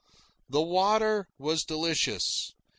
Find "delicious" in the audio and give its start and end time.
1.63-2.55